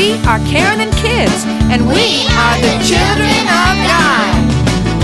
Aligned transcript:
We 0.00 0.16
are 0.24 0.40
Karen 0.48 0.80
and 0.80 0.90
Kids, 0.96 1.44
and 1.68 1.86
we 1.86 2.24
are 2.32 2.56
the 2.56 2.72
children 2.80 3.44
of 3.52 3.74
God. 3.84 4.32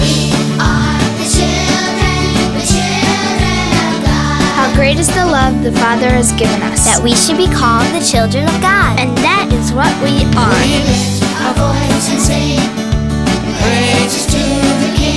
We 0.01 0.33
are 0.57 0.97
the 1.21 1.29
children, 1.37 2.57
the 2.57 2.65
children 2.65 3.69
of 3.77 4.01
God. 4.09 4.41
How 4.57 4.73
great 4.75 4.99
is 4.99 5.09
the 5.09 5.27
love 5.27 5.63
the 5.63 5.73
Father 5.73 6.09
has 6.09 6.33
given 6.33 6.63
us. 6.63 6.87
that 6.89 7.05
we 7.05 7.13
should 7.13 7.37
be 7.37 7.45
called 7.45 7.85
the 7.93 8.01
children 8.01 8.49
of 8.49 8.57
God. 8.65 8.97
And 8.97 9.13
that 9.21 9.53
is 9.53 9.69
what 9.77 9.93
we 10.01 10.25
are. 10.33 10.65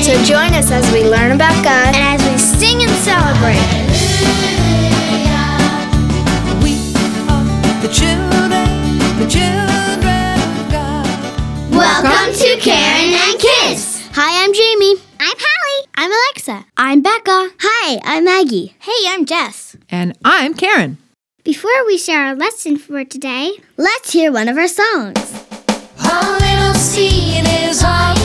So 0.03 0.11
join 0.27 0.51
us 0.59 0.75
as 0.75 0.83
we 0.91 1.07
learn 1.07 1.31
about 1.31 1.55
God 1.63 1.95
and 1.95 2.19
as 2.19 2.27
we 2.27 2.35
sing 2.35 2.83
and 2.83 2.91
celebrate. 2.99 4.58
Hi, 17.91 17.99
I'm 18.03 18.25
Maggie. 18.25 18.75
Hey, 18.81 19.07
I'm 19.07 19.25
Jess. 19.25 19.75
And 19.89 20.15
I'm 20.23 20.53
Karen. 20.53 20.99
Before 21.43 21.71
we 21.87 21.97
share 21.97 22.23
our 22.23 22.35
lesson 22.35 22.77
for 22.77 23.03
today, 23.03 23.53
let's 23.77 24.13
hear 24.13 24.31
one 24.31 24.47
of 24.47 24.59
our 24.59 24.67
songs. 24.67 25.17
A 25.97 26.37
little 26.39 26.75
seed 26.75 27.47
is 27.47 27.83
all 27.83 28.18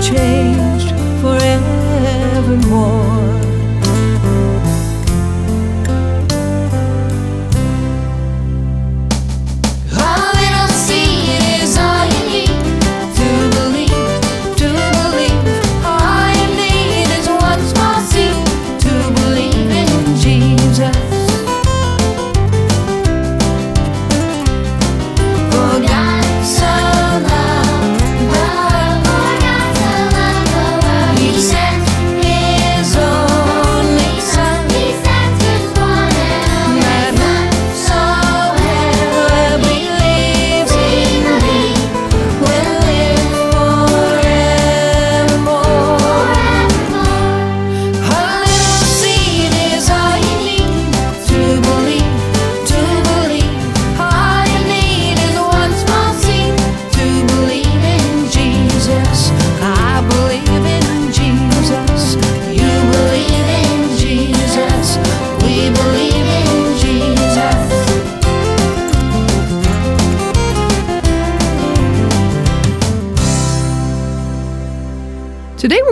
changed 0.00 0.94
forevermore. 1.20 1.60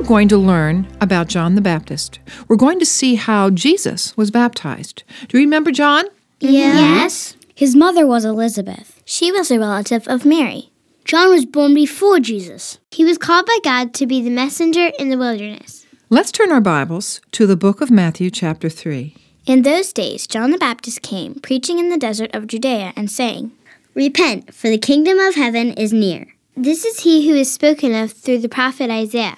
Going 0.08 0.26
to 0.26 0.38
learn 0.38 0.88
about 1.02 1.28
John 1.28 1.54
the 1.54 1.60
Baptist. 1.60 2.18
We're 2.48 2.56
going 2.56 2.78
to 2.78 2.86
see 2.86 3.16
how 3.16 3.50
Jesus 3.50 4.16
was 4.16 4.30
baptized. 4.30 5.02
Do 5.28 5.36
you 5.36 5.44
remember 5.44 5.70
John? 5.70 6.06
Yes. 6.40 7.36
His 7.54 7.76
mother 7.76 8.06
was 8.06 8.24
Elizabeth. 8.24 9.02
She 9.04 9.30
was 9.30 9.50
a 9.50 9.58
relative 9.58 10.08
of 10.08 10.24
Mary. 10.24 10.70
John 11.04 11.28
was 11.28 11.44
born 11.44 11.74
before 11.74 12.20
Jesus. 12.20 12.78
He 12.90 13.04
was 13.04 13.18
called 13.18 13.44
by 13.44 13.58
God 13.62 13.92
to 13.94 14.06
be 14.06 14.22
the 14.22 14.30
messenger 14.30 14.92
in 14.98 15.10
the 15.10 15.18
wilderness. 15.18 15.84
Let's 16.08 16.32
turn 16.32 16.50
our 16.52 16.62
Bibles 16.62 17.20
to 17.32 17.46
the 17.46 17.54
book 17.54 17.82
of 17.82 17.90
Matthew, 17.90 18.30
chapter 18.30 18.70
3. 18.70 19.14
In 19.44 19.60
those 19.60 19.92
days, 19.92 20.26
John 20.26 20.52
the 20.52 20.56
Baptist 20.56 21.02
came, 21.02 21.34
preaching 21.34 21.78
in 21.78 21.90
the 21.90 21.98
desert 21.98 22.34
of 22.34 22.46
Judea 22.46 22.94
and 22.96 23.10
saying, 23.10 23.52
Repent, 23.92 24.54
for 24.54 24.70
the 24.70 24.78
kingdom 24.78 25.18
of 25.18 25.34
heaven 25.34 25.74
is 25.74 25.92
near. 25.92 26.28
This 26.56 26.86
is 26.86 27.00
he 27.00 27.28
who 27.28 27.34
is 27.34 27.52
spoken 27.52 27.94
of 27.94 28.12
through 28.12 28.38
the 28.38 28.48
prophet 28.48 28.88
Isaiah. 28.90 29.36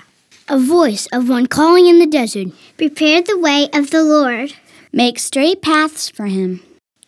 A 0.50 0.58
voice 0.58 1.06
of 1.12 1.28
one 1.28 1.46
calling 1.46 1.86
in 1.86 2.00
the 2.00 2.08
desert. 2.08 2.48
Prepare 2.76 3.22
the 3.22 3.38
way 3.38 3.68
of 3.72 3.92
the 3.92 4.02
Lord. 4.02 4.52
Make 4.92 5.20
straight 5.20 5.62
paths 5.62 6.10
for 6.10 6.26
him. 6.26 6.60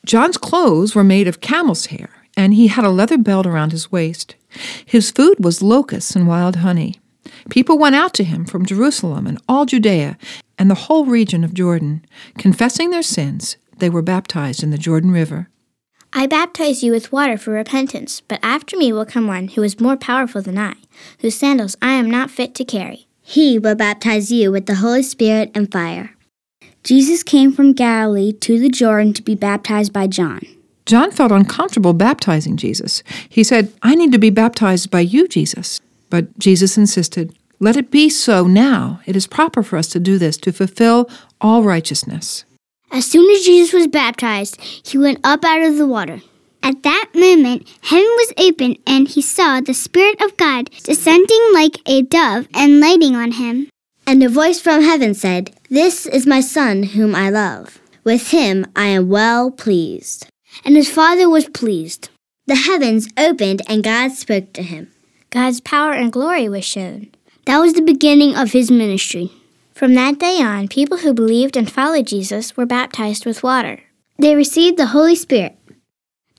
John's 0.06 0.38
clothes 0.38 0.94
were 0.94 1.02
made 1.02 1.26
of 1.26 1.40
camel's 1.40 1.86
hair, 1.86 2.10
and 2.36 2.54
he 2.54 2.68
had 2.68 2.84
a 2.84 2.88
leather 2.88 3.18
belt 3.18 3.44
around 3.44 3.72
his 3.72 3.90
waist. 3.90 4.36
His 4.86 5.10
food 5.10 5.44
was 5.44 5.60
locusts 5.60 6.14
and 6.14 6.28
wild 6.28 6.54
honey. 6.62 7.00
People 7.50 7.80
went 7.80 7.96
out 7.96 8.14
to 8.14 8.22
him 8.22 8.44
from 8.44 8.64
Jerusalem 8.64 9.26
and 9.26 9.42
all 9.48 9.66
Judea 9.66 10.16
and 10.56 10.70
the 10.70 10.86
whole 10.86 11.06
region 11.06 11.42
of 11.42 11.52
Jordan. 11.52 12.04
Confessing 12.38 12.90
their 12.90 13.02
sins, 13.02 13.56
they 13.78 13.90
were 13.90 14.02
baptized 14.02 14.62
in 14.62 14.70
the 14.70 14.78
Jordan 14.78 15.10
River. 15.10 15.48
I 16.12 16.28
baptize 16.28 16.84
you 16.84 16.92
with 16.92 17.10
water 17.10 17.36
for 17.36 17.50
repentance, 17.50 18.20
but 18.20 18.38
after 18.40 18.76
me 18.76 18.92
will 18.92 19.04
come 19.04 19.26
one 19.26 19.48
who 19.48 19.64
is 19.64 19.80
more 19.80 19.96
powerful 19.96 20.42
than 20.42 20.58
I, 20.58 20.74
whose 21.18 21.34
sandals 21.34 21.74
I 21.82 21.94
am 21.94 22.08
not 22.08 22.30
fit 22.30 22.54
to 22.54 22.64
carry. 22.64 23.08
He 23.32 23.58
will 23.58 23.74
baptize 23.74 24.30
you 24.30 24.52
with 24.52 24.66
the 24.66 24.74
Holy 24.74 25.02
Spirit 25.02 25.50
and 25.54 25.72
fire. 25.72 26.14
Jesus 26.84 27.22
came 27.22 27.50
from 27.50 27.72
Galilee 27.72 28.30
to 28.30 28.58
the 28.58 28.68
Jordan 28.68 29.14
to 29.14 29.22
be 29.22 29.34
baptized 29.34 29.90
by 29.90 30.06
John. 30.06 30.42
John 30.84 31.10
felt 31.10 31.32
uncomfortable 31.32 31.94
baptizing 31.94 32.58
Jesus. 32.58 33.02
He 33.30 33.42
said, 33.42 33.72
I 33.82 33.94
need 33.94 34.12
to 34.12 34.18
be 34.18 34.28
baptized 34.28 34.90
by 34.90 35.00
you, 35.00 35.26
Jesus. 35.26 35.80
But 36.10 36.38
Jesus 36.38 36.76
insisted, 36.76 37.34
Let 37.58 37.78
it 37.78 37.90
be 37.90 38.10
so 38.10 38.46
now. 38.46 39.00
It 39.06 39.16
is 39.16 39.26
proper 39.26 39.62
for 39.62 39.78
us 39.78 39.88
to 39.88 39.98
do 39.98 40.18
this 40.18 40.36
to 40.36 40.52
fulfill 40.52 41.08
all 41.40 41.62
righteousness. 41.62 42.44
As 42.90 43.06
soon 43.06 43.30
as 43.30 43.46
Jesus 43.46 43.72
was 43.72 43.86
baptized, 43.86 44.60
he 44.60 44.98
went 44.98 45.20
up 45.24 45.42
out 45.42 45.62
of 45.62 45.78
the 45.78 45.86
water. 45.86 46.20
At 46.62 46.82
that 46.84 47.08
moment, 47.14 47.68
heaven 47.82 48.04
was 48.04 48.32
opened, 48.38 48.78
and 48.86 49.08
he 49.08 49.20
saw 49.20 49.60
the 49.60 49.74
Spirit 49.74 50.20
of 50.22 50.36
God 50.36 50.70
descending 50.84 51.50
like 51.52 51.78
a 51.86 52.02
dove 52.02 52.46
and 52.54 52.80
lighting 52.80 53.16
on 53.16 53.32
him. 53.32 53.68
And 54.06 54.22
a 54.22 54.28
voice 54.28 54.60
from 54.60 54.82
heaven 54.82 55.14
said, 55.14 55.52
This 55.68 56.06
is 56.06 56.26
my 56.26 56.40
Son 56.40 56.82
whom 56.82 57.14
I 57.14 57.30
love. 57.30 57.80
With 58.04 58.30
him 58.30 58.66
I 58.74 58.86
am 58.86 59.08
well 59.08 59.50
pleased. 59.50 60.26
And 60.64 60.76
his 60.76 60.90
father 60.90 61.28
was 61.28 61.48
pleased. 61.48 62.10
The 62.46 62.56
heavens 62.56 63.08
opened 63.16 63.62
and 63.68 63.84
God 63.84 64.12
spoke 64.12 64.52
to 64.54 64.62
him. 64.62 64.90
God's 65.30 65.60
power 65.60 65.92
and 65.92 66.12
glory 66.12 66.48
was 66.48 66.64
shown. 66.64 67.08
That 67.46 67.58
was 67.58 67.74
the 67.74 67.82
beginning 67.82 68.36
of 68.36 68.52
his 68.52 68.70
ministry. 68.70 69.32
From 69.72 69.94
that 69.94 70.18
day 70.18 70.40
on, 70.40 70.68
people 70.68 70.98
who 70.98 71.14
believed 71.14 71.56
and 71.56 71.70
followed 71.70 72.08
Jesus 72.08 72.56
were 72.56 72.66
baptized 72.66 73.24
with 73.24 73.42
water. 73.42 73.80
They 74.18 74.36
received 74.36 74.76
the 74.76 74.86
Holy 74.86 75.14
Spirit. 75.14 75.56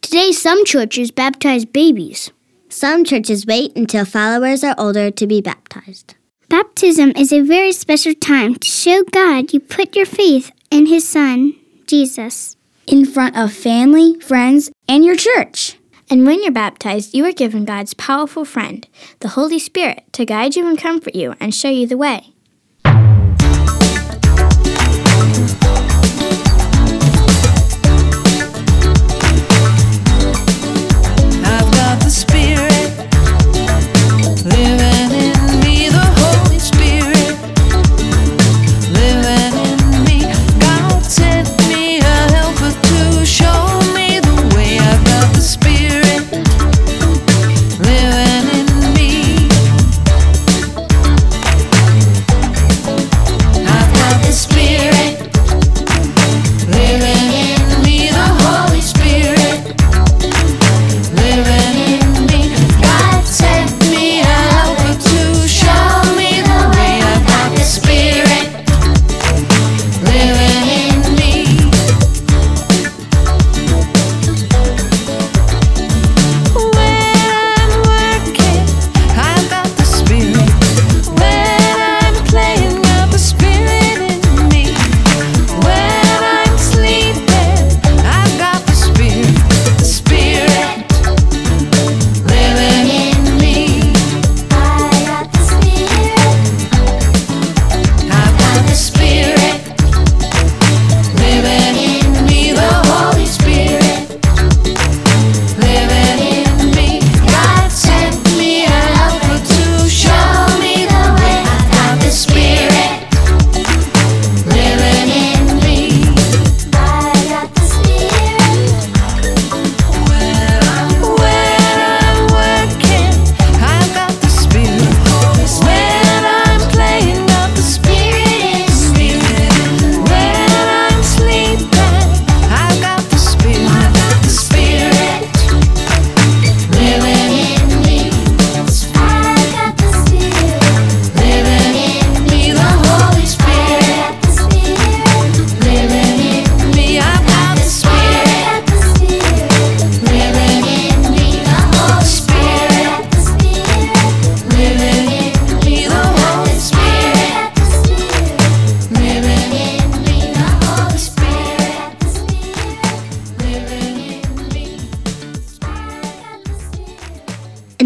Today, 0.03 0.33
some 0.33 0.65
churches 0.65 1.11
baptize 1.11 1.63
babies. 1.63 2.29
Some 2.67 3.05
churches 3.05 3.47
wait 3.47 3.75
until 3.75 4.03
followers 4.03 4.61
are 4.61 4.75
older 4.77 5.09
to 5.09 5.25
be 5.25 5.39
baptized. 5.39 6.15
Baptism 6.49 7.13
is 7.15 7.31
a 7.31 7.39
very 7.39 7.71
special 7.71 8.13
time 8.13 8.55
to 8.55 8.67
show 8.67 9.03
God 9.03 9.53
you 9.53 9.61
put 9.61 9.95
your 9.95 10.05
faith 10.05 10.51
in 10.69 10.87
His 10.87 11.07
Son, 11.07 11.55
Jesus. 11.87 12.57
In 12.85 13.05
front 13.05 13.37
of 13.37 13.53
family, 13.53 14.19
friends, 14.19 14.69
and 14.89 15.05
your 15.05 15.15
church. 15.15 15.77
And 16.09 16.27
when 16.27 16.43
you're 16.43 16.51
baptized, 16.51 17.15
you 17.15 17.23
are 17.25 17.31
given 17.31 17.63
God's 17.63 17.93
powerful 17.93 18.43
friend, 18.43 18.85
the 19.21 19.29
Holy 19.29 19.57
Spirit, 19.57 20.03
to 20.11 20.25
guide 20.25 20.57
you 20.57 20.67
and 20.67 20.77
comfort 20.77 21.15
you 21.15 21.33
and 21.39 21.55
show 21.55 21.69
you 21.69 21.87
the 21.87 21.97
way. 21.97 22.32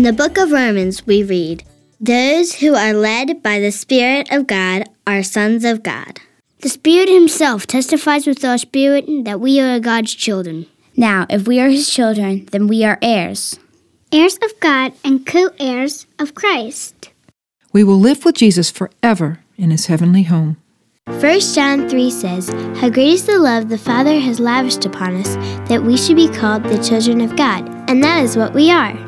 The 0.08 0.14
book 0.14 0.38
of 0.38 0.54
Romans, 0.54 1.06
we 1.06 1.22
read, 1.22 1.66
Those 2.00 2.56
who 2.56 2.76
are 2.76 2.94
led 2.94 3.44
by 3.44 3.60
the 3.60 3.74
Spirit 3.74 4.32
of 4.32 4.48
God 4.48 4.86
are 5.06 5.22
sons 5.22 5.66
of 5.66 5.84
God. 5.84 6.22
The 6.62 6.70
Spirit 6.70 7.10
Himself 7.10 7.68
testifies 7.68 8.26
with 8.26 8.46
our 8.46 8.58
spirit 8.58 9.06
that 9.26 9.42
we 9.42 9.60
are 9.60 9.82
God's 9.82 10.16
children. 10.16 10.66
Now, 10.96 11.26
if 11.30 11.46
we 11.46 11.60
are 11.60 11.68
his 11.68 11.90
children, 11.90 12.48
then 12.54 12.68
we 12.68 12.86
are 12.86 12.98
heirs. 13.02 13.60
Heirs 14.14 14.40
of 14.42 14.58
God 14.62 14.94
and 15.04 15.26
co 15.26 15.50
heirs 15.60 16.08
of 16.18 16.34
Christ. 16.34 17.10
We 17.74 17.84
will 17.84 18.00
live 18.00 18.24
with 18.24 18.36
Jesus 18.36 18.72
forever 18.72 19.42
in 19.58 19.72
his 19.72 19.88
heavenly 19.88 20.24
home. 20.24 20.56
1 21.08 21.40
John 21.54 21.90
3 21.90 22.12
says, 22.12 22.48
How 22.80 22.90
great 22.90 23.10
is 23.10 23.26
the 23.26 23.38
love 23.40 23.68
the 23.68 23.78
Father 23.78 24.22
has 24.22 24.40
lavished 24.40 24.86
upon 24.86 25.18
us 25.18 25.36
that 25.68 25.84
we 25.84 25.98
should 25.98 26.16
be 26.16 26.30
called 26.30 26.64
the 26.64 26.82
children 26.82 27.20
of 27.20 27.36
God. 27.36 27.68
And 27.90 28.02
that 28.02 28.24
is 28.24 28.38
what 28.38 28.54
we 28.54 28.72
are. 28.72 29.07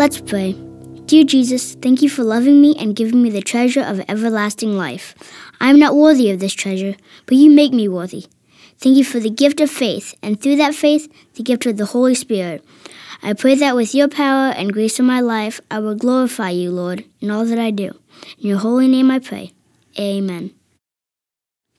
Let's 0.00 0.18
pray. 0.18 0.52
Dear 1.04 1.24
Jesus, 1.24 1.74
thank 1.74 2.00
you 2.00 2.08
for 2.08 2.24
loving 2.24 2.62
me 2.62 2.74
and 2.78 2.96
giving 2.96 3.22
me 3.22 3.28
the 3.28 3.42
treasure 3.42 3.82
of 3.82 4.00
everlasting 4.08 4.74
life. 4.74 5.14
I 5.60 5.68
am 5.68 5.78
not 5.78 5.94
worthy 5.94 6.30
of 6.30 6.40
this 6.40 6.54
treasure, 6.54 6.96
but 7.26 7.36
you 7.36 7.50
make 7.50 7.74
me 7.74 7.86
worthy. 7.86 8.24
Thank 8.78 8.96
you 8.96 9.04
for 9.04 9.20
the 9.20 9.28
gift 9.28 9.60
of 9.60 9.70
faith, 9.70 10.14
and 10.22 10.40
through 10.40 10.56
that 10.56 10.74
faith, 10.74 11.06
the 11.34 11.42
gift 11.42 11.66
of 11.66 11.76
the 11.76 11.84
Holy 11.84 12.14
Spirit. 12.14 12.64
I 13.22 13.34
pray 13.34 13.54
that 13.56 13.76
with 13.76 13.94
your 13.94 14.08
power 14.08 14.52
and 14.52 14.72
grace 14.72 14.98
in 14.98 15.04
my 15.04 15.20
life, 15.20 15.60
I 15.70 15.80
will 15.80 15.96
glorify 15.96 16.48
you, 16.48 16.70
Lord, 16.70 17.04
in 17.20 17.30
all 17.30 17.44
that 17.44 17.58
I 17.58 17.70
do. 17.70 17.88
In 18.38 18.48
your 18.48 18.58
holy 18.60 18.88
name 18.88 19.10
I 19.10 19.18
pray. 19.18 19.52
Amen. 19.98 20.52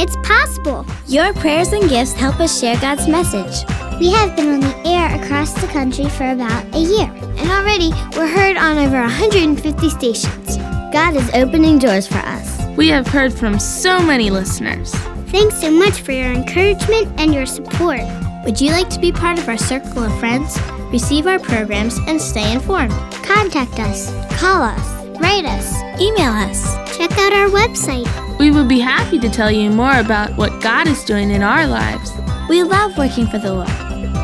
Kids 0.00 0.16
possible. 0.22 0.86
Your 1.08 1.34
prayers 1.34 1.74
and 1.74 1.86
gifts 1.86 2.14
help 2.14 2.40
us 2.40 2.58
share 2.58 2.80
God's 2.80 3.06
message. 3.06 3.68
We 4.00 4.10
have 4.12 4.34
been 4.34 4.48
on 4.48 4.60
the 4.60 4.88
air 4.88 5.22
across 5.22 5.52
the 5.52 5.66
country 5.66 6.08
for 6.08 6.30
about 6.30 6.64
a 6.74 6.78
year, 6.78 7.12
and 7.36 7.50
already 7.50 7.90
we're 8.16 8.26
heard 8.26 8.56
on 8.56 8.78
over 8.78 8.98
150 8.98 9.90
stations. 9.90 10.56
God 10.90 11.16
is 11.16 11.30
opening 11.34 11.78
doors 11.78 12.06
for 12.06 12.16
us. 12.16 12.66
We 12.78 12.88
have 12.88 13.06
heard 13.06 13.34
from 13.34 13.58
so 13.58 14.00
many 14.00 14.30
listeners. 14.30 14.90
Thanks 15.28 15.60
so 15.60 15.70
much 15.70 16.00
for 16.00 16.12
your 16.12 16.32
encouragement 16.32 17.20
and 17.20 17.34
your 17.34 17.44
support. 17.44 18.00
Would 18.46 18.58
you 18.58 18.70
like 18.70 18.88
to 18.88 19.00
be 19.00 19.12
part 19.12 19.38
of 19.38 19.46
our 19.50 19.58
circle 19.58 20.04
of 20.04 20.18
friends? 20.18 20.58
Receive 20.90 21.26
our 21.26 21.38
programs 21.38 21.98
and 22.06 22.18
stay 22.18 22.54
informed. 22.54 22.92
Contact 23.22 23.78
us, 23.78 24.10
call 24.40 24.62
us, 24.62 25.18
write 25.20 25.44
us, 25.44 25.76
Email 26.00 26.32
us. 26.32 26.96
check 26.96 27.12
out 27.18 27.34
our 27.34 27.48
website. 27.50 28.29
We 28.40 28.50
would 28.50 28.68
be 28.68 28.80
happy 28.80 29.18
to 29.18 29.28
tell 29.28 29.50
you 29.50 29.68
more 29.68 29.98
about 29.98 30.34
what 30.38 30.62
God 30.62 30.88
is 30.88 31.04
doing 31.04 31.30
in 31.30 31.42
our 31.42 31.66
lives. 31.66 32.10
We 32.48 32.62
love 32.62 32.96
working 32.96 33.26
for 33.26 33.36
the 33.36 33.52
Lord. 33.52 33.68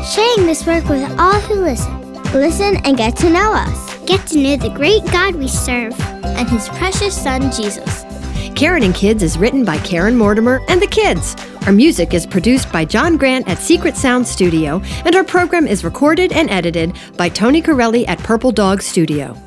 Sharing 0.07 0.47
this 0.47 0.65
work 0.65 0.89
with 0.89 1.07
all 1.19 1.39
who 1.41 1.61
listen. 1.61 2.23
Listen 2.33 2.77
and 2.77 2.97
get 2.97 3.15
to 3.17 3.29
know 3.29 3.53
us. 3.53 3.95
Get 4.07 4.25
to 4.29 4.39
know 4.39 4.57
the 4.57 4.69
great 4.69 5.05
God 5.11 5.35
we 5.35 5.47
serve. 5.47 5.93
And 6.01 6.49
his 6.49 6.67
precious 6.69 7.15
son, 7.15 7.51
Jesus. 7.51 8.05
Karen 8.55 8.81
and 8.81 8.95
Kids 8.95 9.21
is 9.21 9.37
written 9.37 9.63
by 9.63 9.77
Karen 9.77 10.17
Mortimer 10.17 10.61
and 10.67 10.81
the 10.81 10.87
kids. 10.87 11.35
Our 11.67 11.71
music 11.71 12.15
is 12.15 12.25
produced 12.25 12.71
by 12.71 12.85
John 12.85 13.17
Grant 13.17 13.47
at 13.47 13.59
Secret 13.59 13.95
Sound 13.95 14.27
Studio, 14.27 14.81
and 15.05 15.15
our 15.15 15.23
program 15.23 15.67
is 15.67 15.83
recorded 15.83 16.31
and 16.31 16.49
edited 16.49 16.97
by 17.17 17.29
Tony 17.29 17.61
Corelli 17.61 18.07
at 18.07 18.17
Purple 18.17 18.51
Dog 18.51 18.81
Studio. 18.81 19.37